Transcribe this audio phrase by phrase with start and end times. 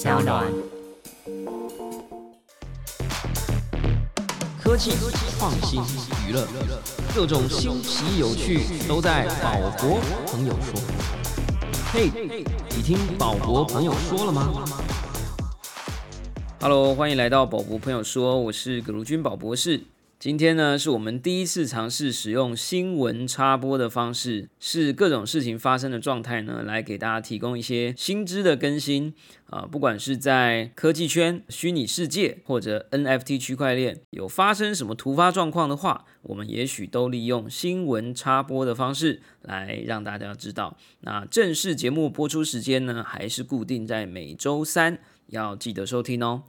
[0.00, 0.46] 小暖。
[4.62, 4.92] 科技、
[5.36, 5.82] 创新、
[6.24, 6.46] 娱乐，
[7.12, 9.98] 各种新奇有趣都在宝博
[10.28, 10.80] 朋友说。
[11.92, 12.12] 嘿，
[12.76, 14.52] 你听宝博朋友说了吗
[16.60, 19.82] ？Hello，欢迎来到宝博朋友说，我是葛如君宝博士。
[20.18, 29.14] 今天呢，是我们第一次尝试使用新闻插播的方式，是各种事情发生的状态呢，来给大家提供一些新知的更新
[29.46, 29.60] 啊。
[29.60, 40.76] 不管是在科技圈、虚拟世界或者 NFT 区块链有发生什么突发状况的话，我们也许都利用新闻插播的方式来让大家知道。
[41.02, 46.42] 那正式节目播出时间呢，还是固定在每周三，要记得收听哦。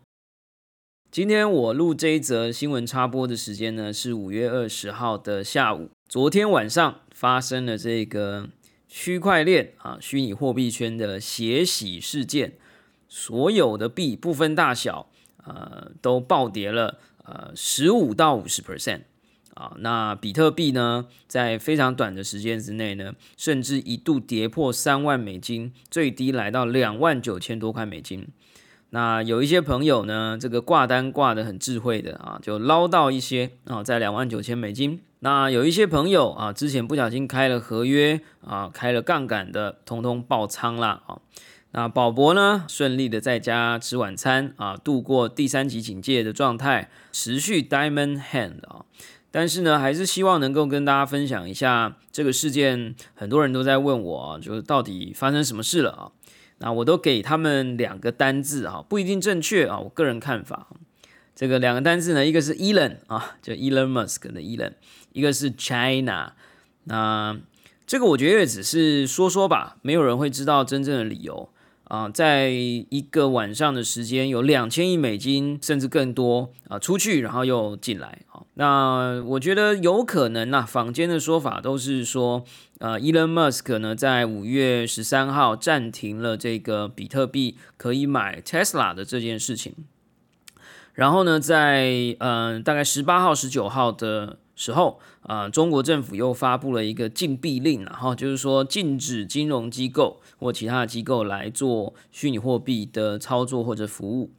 [1.12, 5.90] 今天我录这一则新闻插播的时间呢，是五月二十号的下午。
[6.08, 8.48] 昨天晚上发生了这个
[8.88, 12.54] 区块链啊，虚拟货币圈的血洗事件，
[13.08, 15.10] 所有的币不分大小，
[15.44, 19.02] 呃，都暴跌了，呃，十五到五十 percent
[19.56, 19.76] 啊。
[19.80, 28.28] 那比特币呢，在非常短的时间之内呢，甚至一度跌破三万美金，最低来到两万九千多块美金。
[28.92, 35.02] 那有一些朋友呢，这个挂单挂的很智慧的啊，就捞到一些啊，在两万九千美金。
[35.20, 41.20] 那有一些朋友啊，之前不小心开了合约啊，开了杠杆的，通通爆仓了啊。
[41.72, 48.86] 那宝博呢，顺利的在家吃晚餐啊，度过第三级警戒的状态，持续 Diamond Hand 啊。
[49.30, 52.96] 但是呢，还是希望能够跟大家分享一下这个事件。
[53.14, 56.12] 很多人都在问我，就是到底发生什么事了啊？
[56.60, 60.68] 那我都给他们两个单字啊，不一定正确啊，我个人看法。
[61.36, 64.74] 这个两个单字呢，一个是 Elon 啊，就 Elon Musk 的 Elon，
[65.14, 66.34] 一个是 China。
[66.84, 67.38] 那
[67.88, 71.50] 这个我觉得也只是说说吧，没有人会知道真正的理由。
[71.90, 78.46] 啊，在一个晚上的时间，有两千亿美金甚至更多啊出去，然后又进来啊。
[78.54, 82.46] 那我觉得有可能呐，坊间的说法都是说，
[82.78, 89.74] 呃，Elon Musk 呢在五月十三号暂停了这个比特币可以买 Tesla 的这件事情，
[90.94, 94.38] 然后呢，在嗯大概十八号、十九号的。
[94.60, 104.32] 时候啊，中国政府又发布了一个禁币令，然后就是说禁止金融机构或其他的机构来做虚拟货币的操作或者服务，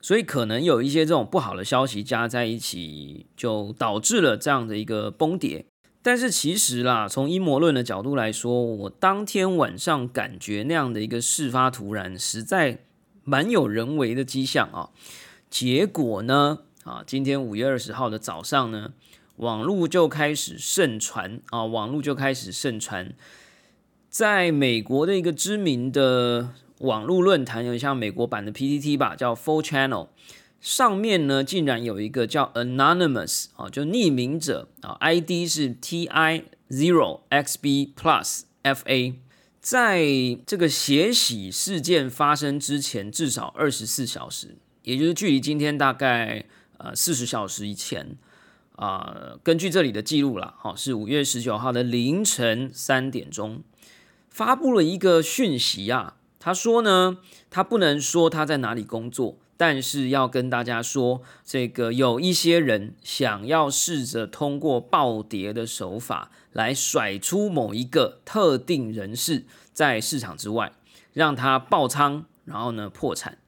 [0.00, 5.64] 所以可能有一些这种不好的消息加在一起，就导致了这样的一个崩跌。
[6.02, 12.80] 但是其实啦，从阴谋论的角度来说，我当天晚上感觉那样的一个事发突然，实在
[13.22, 14.90] 蛮有人为的迹象啊。
[15.48, 18.92] 结果呢，啊，今天五月二十号的早上呢。
[19.36, 23.12] 网络就开始盛传啊，网络就开始盛传，
[24.08, 30.08] 在美国的一个知名的网络论坛，有像美国版的 PTT 吧，叫 Full Channel，
[30.60, 39.14] 上面呢竟然有一个叫 Anonymous 啊，就匿名者啊，ID 是 TI Zero XB Plus FA，
[39.60, 40.06] 在
[40.46, 46.46] 这个血洗事件发生之前至少二十四小时，也就是距离今天大概
[46.78, 48.16] 呃四十小时以前。
[48.76, 53.62] 啊，根据这里的记录了，好，是五月十九号的凌晨三点钟，
[54.30, 56.16] 发布了一个讯息啊。
[56.38, 57.18] 他说呢，
[57.50, 70.72] 他不能说他在哪里工作，但是要跟大家说，这个有一些人想要试着通过暴跌的手法来甩出某一个特定人士在市场之外，
[71.12, 73.38] 让他爆仓，然后呢破产。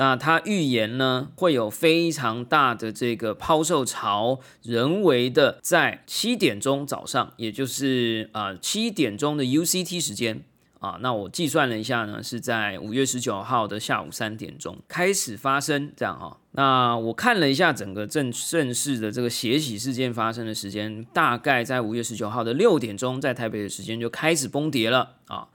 [0.00, 10.42] 那他预言呢，会有非常大的这个抛售潮，人为的在七点钟早上，也就是啊七点钟的 UCT 时间
[10.78, 16.38] 啊，那我计算了一下呢，是在五月十九号的下午三点钟开始发生，这样哈。
[16.52, 25.48] 那我看了一下整个正正式的这个血洗事件发生的时间，大概在五月十九号的六点钟，在台北的时间就开始崩跌了啊，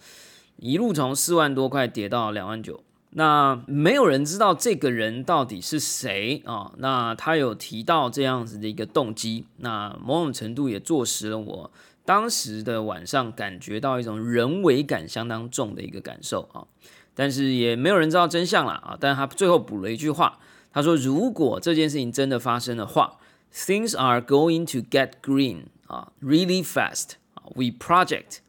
[0.57, 2.83] 一路从四万多块跌到两万九。
[3.17, 6.73] 那没有人知道这个人到底是谁啊？
[6.79, 11.71] 那他有提到这样子的一个动机，那某种程度也坐实了我
[12.03, 16.67] 当时的晚上感觉到一种人为感相当重的一个感受啊。
[17.13, 18.97] 但是也没有人知道真相了啊。
[18.99, 20.37] 但他最后补了一句话，
[20.73, 23.17] 他说：“如果这件事情真的发生的话
[23.53, 28.39] ，things are going to get green 啊，really fast 啊，we project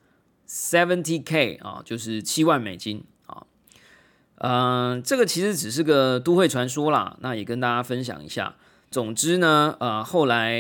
[0.49, 3.05] seventy k 啊，就是七万美金。”
[4.39, 8.55] 嗯，这个其实只是个都会传说啦，那也跟大家分享一下。
[8.89, 10.55] 总之呢，呃，后来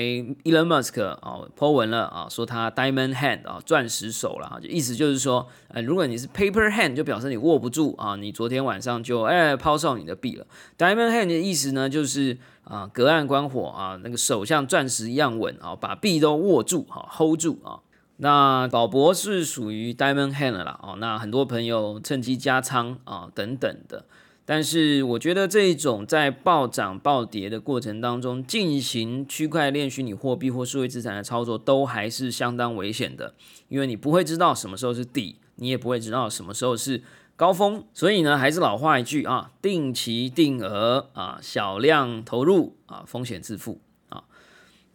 [0.45, 10.47] Elon Musk 啊，po 文了啊，说他 Diamond Hand 啊，钻石手了啊，就意思就是说，呃，如果你是 Paper Hand，就表示你握不住啊，你昨天晚上就哎抛售你的币了。
[10.77, 17.79] Diamond Hand 的意思呢，就是啊，隔岸观火啊，那个手像钻石一样稳啊，把币都握住哈，hold 住啊。
[18.19, 24.07] 那宝博是属于 Diamond Hand 了啊，那很多朋友趁机加仓啊，等等的。
[24.49, 33.35] 但是我觉得这一种在暴涨暴跌的过程当中进行区块链虚拟货币或数位资产的操作，都还是相当危险的，
[33.69, 37.03] 因为你不会知道什么时候是底，你也不会知道什么时候是
[37.35, 37.85] 高峰。
[37.93, 43.81] 所以呢，还是老话一句啊，定期定额啊，小量投入啊，风险自负。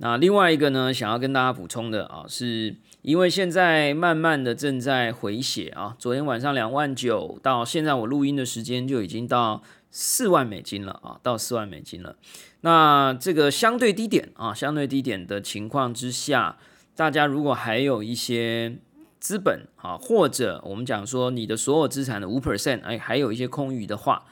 [0.02, 2.76] 那另外一个呢，想要跟大家补充的啊是。
[3.04, 12.16] 因为现在慢慢的正在回血啊，昨天晚上两万九，到现在我录音的时间就已经到四万美金了啊，到四万美金了。
[12.60, 16.60] 那这个相对低点啊，相对低点的情况之下，
[16.96, 18.78] 大家如果还有一些
[19.20, 24.26] 资本啊，或者我们讲说你的所有资产的五 percent，哎，还有一些空余的话，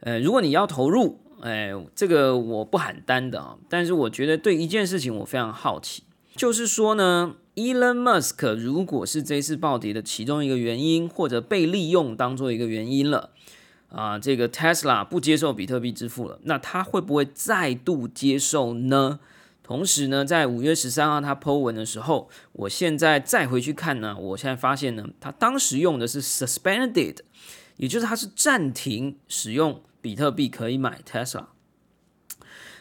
[0.00, 6.02] 呃，如果你要投入，哎，这个我不喊单的啊，但是我觉得对一件事情我非常好奇，
[6.34, 7.36] 就是说呢。
[7.54, 13.28] Elon Musk 如果是这次暴跌的其中一个原因，或者被利用当做一个原因了，
[13.90, 19.20] 啊，这个 Tesla 不接受比特币支付了，那他会不会再度接受呢？
[19.62, 27.18] 同时呢，在五月十三号他 Po 文的时候，我现在再回去看呢，我现在发现呢，他当时用的是 Suspended，
[27.76, 31.46] 也就是他是暂停使用比特币可以买 Tesla。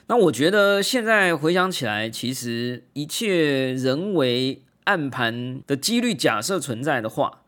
[0.07, 7.43] 那我觉得现在回想起来，其实一切人为暗盘的几率假设存在的话，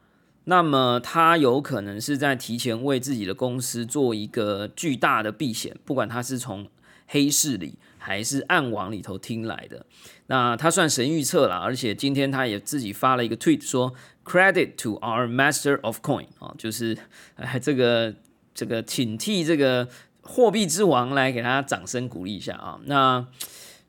[0.46, 6.68] 那么他有可能是在提前为自己的公司做一个巨大的避险，不管他是从
[7.08, 9.86] 黑市里还是暗网里头听来的。
[10.28, 13.94] 那他算神预测了，而且今天他也自己发了一个 tweet 说
[14.24, 16.98] ：“Credit to our master of coin 啊，就是
[17.36, 18.16] 哎这个
[18.56, 19.88] 这个请替这个。”
[20.26, 22.80] 货币之王来给他掌声鼓励一下啊！
[22.86, 23.28] 那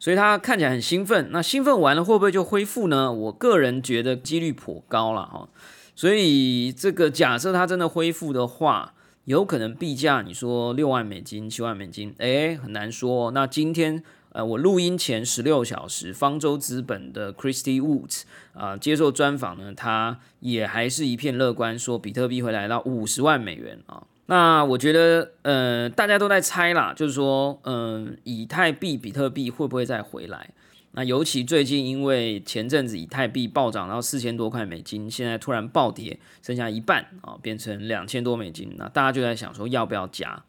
[0.01, 1.29] 所以他看起来很兴奋。
[1.31, 3.13] 那兴奋完了会不会就恢复呢？
[3.13, 5.49] 我个人觉得几率颇高了哈。
[5.95, 8.95] 所以这个假设他真的恢复的话，
[9.27, 13.31] 有可能币价你说六万美金、七万美金，诶，很难说。
[13.31, 18.23] 那今天呃，我录音前十六小时，方舟资本的 Christy Woods
[18.55, 24.03] 啊接受专访呢，他也还是一片乐观，说比特币会来到五十万美元啊。
[24.27, 30.51] 那我觉得，呃，大家都在猜啦，就是说，嗯，以太币、比特币会不会再回来？
[30.93, 40.43] 那尤其最近，因为前阵子以太币暴涨到四千多块美金，现在突然暴跌，剩下一半啊，变成两千多美金，那大家就在想说要不要加？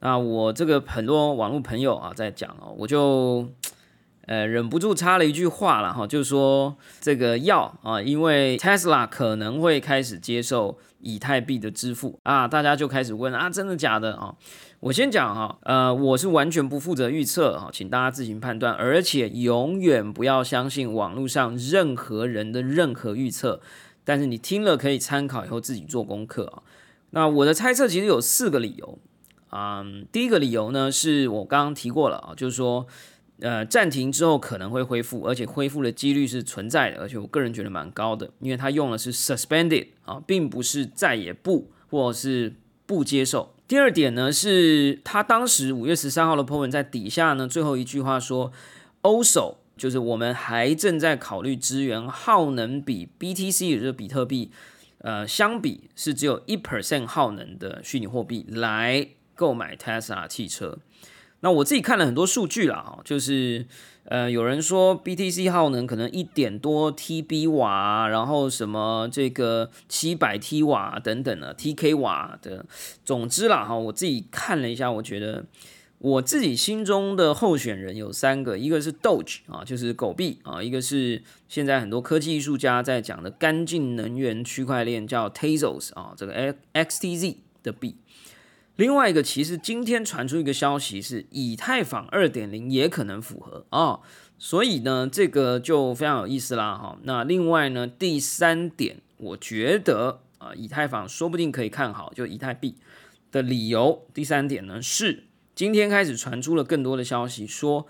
[0.00, 3.48] 那我这个很多网络朋友啊在讲哦，我就。
[4.26, 14.34] 呃，忍不住插了一句话了哈，就是说这个要啊，因为 Tesla 可能会开始接受以太币的支付啊，大家就开始问啊，真的假的啊？
[14.80, 23.60] 我先讲哈，呃，我是完全不负责预测哈，请大家自行判断，而且永远不要相信网络上任何人的任何预测，
[24.04, 26.62] 但是你听了可以参考以后自己做功课啊。
[27.10, 28.98] 那我的猜测其实有四个理由
[29.50, 32.88] 啊，第一个理由呢是我刚刚提过了啊，就是说。
[33.40, 42.54] 呃，暂停之后可能会恢复，而且恢复的几率是存在的，而且我个人觉得蛮高的，因为他用的是 suspended 啊，并不是再也不或是
[42.86, 43.54] 不接受。
[43.68, 48.52] 第二点呢，是他当时五月十三号的 po 文在底下呢，最后一句话说
[49.02, 54.50] ，also 就是我们还正在考虑支援耗能比 BTC 也就是比特币，
[54.98, 60.78] 呃，相比是只有一 percent 耗能的虚拟货币来购买 Tesla 汽车。
[61.46, 63.64] 那我自己看了很多数据啦，哈，就是
[64.06, 72.66] 呃，有人说 BTC 号呢可能一点多 TB 瓦，然后什么这个七百 T 瓦等等的 TK 瓦的，
[73.04, 75.44] 总之啦，哈，我自己看了一下，我觉得
[75.98, 87.94] 我自己心中的候选人有三个，一个是 Doge 啊，就是狗币啊，一个是现在很多科技艺术家在讲的干净能源区块链叫 Tezos 啊，这个 XTZ 的币。
[88.76, 94.00] 另外一个，其实今天传出一个消息是，以太坊二点零也可能符合啊，
[94.38, 96.98] 所以呢，这个就非常有意思啦哈。
[97.04, 102.74] 那另外呢，第三点，我觉得啊，以太坊说不定可以看好，就以太币
[103.32, 104.06] 的理由。
[104.12, 107.86] 第三点呢，是今天开始传出了更多的消息，说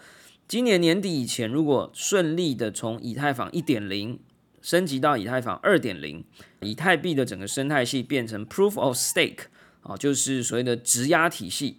[0.47, 4.21] 今年年底以前，如果顺利的从以太坊一点零
[4.62, 6.25] 升级到以太坊二点零，
[6.61, 9.47] 以太币的整个生态系变成 Proof of Stake。
[9.87, 11.78] 啊，就是所谓的质押体系，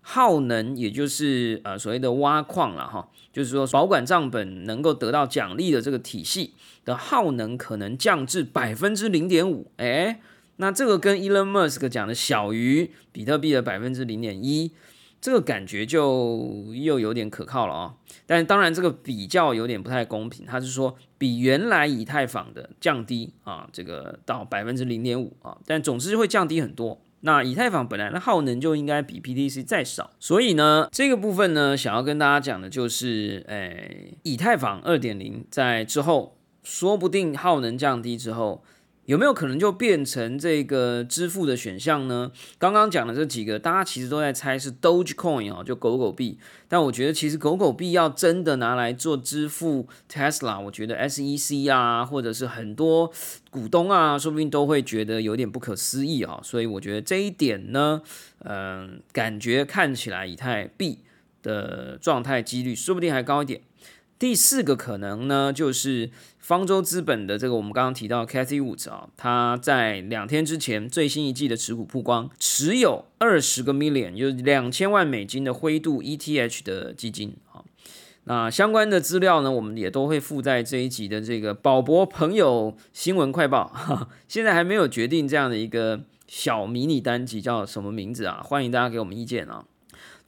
[0.00, 6.54] 耗能，也就是呃所谓的挖矿了哈，就是说保管账本能够得到奖励的这个体系
[6.84, 10.20] 的耗能可能降至百分之零点五，哎，
[10.56, 14.72] 那这个跟 Elon Musk 讲的小于比特币的百分之零点一。
[15.20, 17.94] 这个感觉就又有点可靠了啊，
[18.26, 20.44] 但当然这个比较有点不太公平。
[20.44, 27.00] 他是说比原来以太坊的降低啊，这个到百分之零点五啊，但总之会降低很多。
[27.22, 38.62] 那以太坊本来的耗能就应该比 PTC 再少，所以呢，这个部分呢，想要跟大家讲的就是，诶，以太坊二点零在之后，说不定耗能降低之后。
[39.06, 42.30] 有没有可能就变成这个支付的选项呢？
[42.56, 46.38] 刚刚讲的这几个，大家其实都在猜是 Dogecoin 哦，就狗狗币。
[46.68, 53.12] 但我觉得其实狗狗币要真的拿来做支付，Tesla，我觉得 SEC 啊，或者是很多
[53.50, 56.40] 股东啊，说不定都会觉得有点不可思议啊。
[56.42, 58.02] 所以我觉得这一点呢，
[58.44, 61.00] 嗯，感觉看起来以太币
[61.42, 63.60] 的状态几率说不定还高一点。
[64.22, 77.64] 第四个可能呢，就是方舟资本的这个我们刚刚提到 Cathy Woods 啊，他在两天之前最新一季的持股曝光，持有二十个 million，就是两千万美金的灰度 ETH 的基金啊。
[78.22, 84.06] 那相关的资料呢，我们也都会附在这一集的这个宝博朋友新闻快报。
[84.28, 88.40] 现在还没有决定这样的一个小迷你单集叫什么名字啊？
[88.44, 89.64] 欢迎大家给我们意见啊。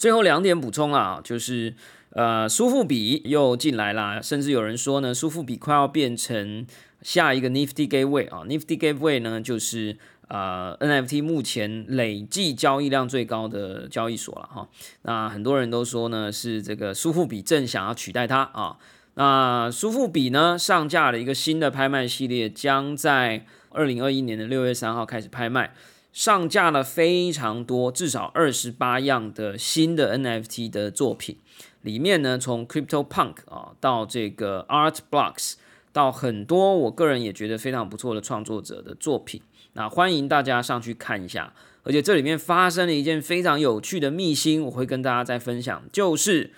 [0.04, 1.72] 最后两点补充啊，就是。
[2.10, 6.64] 呃，苏富比又进来啦，甚至有人说呢，苏富比快要变成
[7.02, 9.96] 下一个 Nifty Gateway 啊，Nifty Gateway 呢就是
[10.28, 14.68] 呃 NFT 目前累计交易量最高的交易所了哈。
[15.02, 18.76] 那很多人都说呢，是这个苏富比正想要取代它啊。
[19.14, 25.74] 那苏富比呢上架了一个新的拍卖系列，将在二零二一年的六月三号开始拍卖，
[26.14, 31.38] 上架了非常多，至少二十八样的新的 NFT 的作品。
[31.82, 35.54] 里面呢，从 Crypto Punk 啊到这个 Art Blocks，
[35.92, 39.42] 到很多我个人也觉得非常不错的创作者的作品，
[39.72, 41.52] 那欢迎大家上去看一下。
[41.82, 46.52] 而且这里面发生了一件非常有趣的秘辛，我会跟大家再分享，就是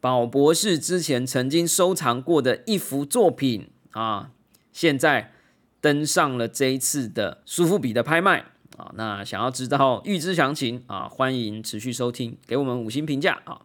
[0.00, 4.30] 宝博士之前曾经收藏过的一幅作品啊，
[4.72, 5.32] 现在
[5.80, 8.46] 登上了这一次的苏富比的拍卖
[8.80, 8.90] 啊。
[8.94, 13.60] 那想要知道预知详情啊，欢迎持续收听，给我们五星评价啊。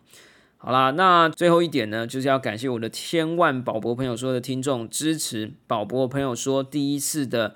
[0.58, 7.56] 好啦，那最后一点呢，就是要感谢我的千万宝博朋友说的听众支持宝博朋友说第一次的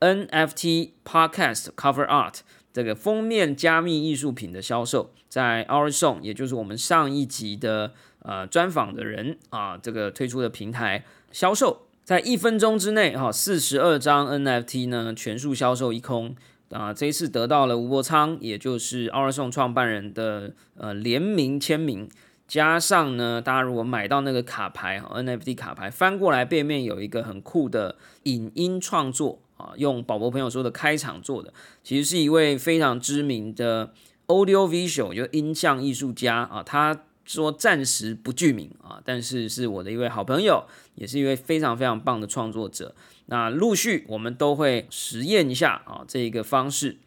[0.00, 2.40] NFT Podcast Cover Art
[2.72, 16.34] 这个封面加密艺术品的销售，在 Our Song，也就是我们上一集的呃专访的人啊，这个推出的平台销售，在一分钟之内哈，四十二张 NFT 呢全数销售一空
[16.72, 22.08] 啊，这一次得到了吴伯昌，也就是 Our Song 创办人的呃联名签名。
[22.48, 33.94] 加上呢，大家如果买到那个卡牌，NFT 卡牌，翻过来背面有一个很酷的影音创作啊，用宝宝朋友说的开场做的，其实是一位非常知名的
[34.26, 40.64] Audio Visual 就音像艺术家啊，他说暂时不具名啊，但是是我的一位好朋友，
[40.94, 42.94] 也是一位非常非常棒的创作者。
[43.26, 46.98] 那陆续我们都会实验一下啊这一个方式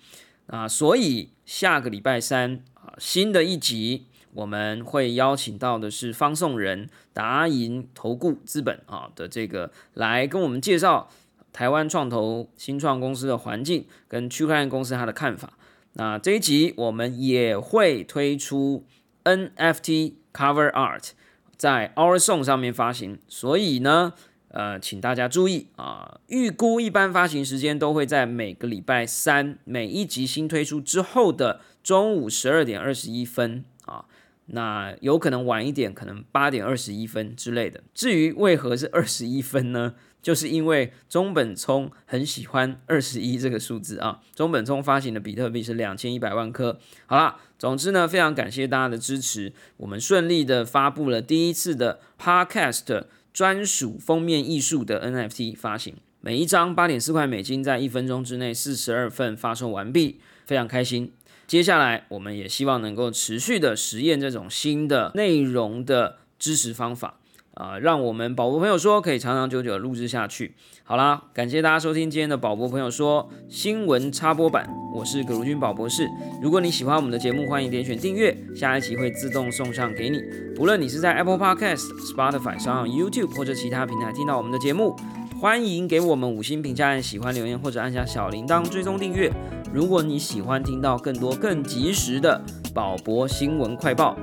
[0.48, 4.05] 啊，所以下个礼拜三啊新的一集。
[4.36, 11.10] 我们会邀请到的是方颂仁达银投顾资本啊的这个来跟我们介绍
[11.53, 15.53] 台湾创投新创公司的环境跟区块链公司他的看法。
[15.93, 18.86] 那这一集我们也会推出
[19.24, 21.12] NFT Cover Art
[21.55, 24.12] 在 Our Song 上面发行，所以呢，
[24.55, 34.05] 呃，请大家注意啊，预估一般发行时间都会在每个礼拜三每一集新推出之后的中午十二点二十一分啊。
[34.45, 37.83] 那有可能晚一点，可能八点二十一分之类的。
[37.93, 39.95] 至于为何是二十一分呢？
[40.21, 44.21] 就是因为中本聪很喜欢二十一这个数字啊。
[44.33, 46.79] 中本聪发行的比特币是两千一百万颗。
[47.07, 53.03] 好啦，总之呢，非常感谢大家的支持，我们顺利的发布了第一次的 Podcast
[53.36, 61.12] 专属封面艺术的 NFT 发行，每一张八点四块美金，在一分钟之内四十二份发售完毕，非常开心。
[61.46, 67.20] 接下来，我们也希望能够持续的实验这种新的内容的支持方法
[67.55, 70.53] 啊，让我们宝博朋友说可以长长久久的录制下去。
[70.83, 76.05] 好啦，感谢大家收听今天的宝博朋友说新闻插播版，我是葛如君宝博士。
[76.41, 80.19] 如果你喜欢我们的节目，欢迎点选订阅，下一期会自动送上给你。
[80.55, 84.95] 不论你是在 Apple Podcast、Spotify 上、YouTube 或者其他平台听到我们的节目。
[85.39, 89.31] 欢迎给我们五星评价，按喜欢留言或者按下小铃铛追踪订阅。
[89.74, 92.41] 如果你喜欢听到更多更及时的
[92.74, 94.17] 宝博新闻快报，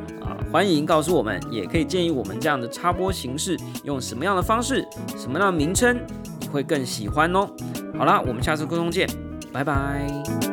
[0.53, 5.99] 欢迎告诉我们，也可以建议我们这样的插播形式用什么样的方式，什么样的名称
[6.41, 7.49] 你会更喜欢哦。
[7.99, 9.09] 好啦，我们下次沟通见，
[9.51, 10.52] 拜拜。